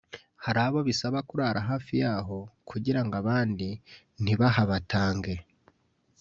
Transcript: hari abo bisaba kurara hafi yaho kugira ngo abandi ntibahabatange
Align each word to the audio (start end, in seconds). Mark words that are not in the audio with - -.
hari 0.43 0.59
abo 0.65 0.79
bisaba 0.89 1.17
kurara 1.29 1.59
hafi 1.69 1.93
yaho 2.03 2.37
kugira 2.69 2.99
ngo 3.03 3.13
abandi 3.21 3.67
ntibahabatange 4.23 5.35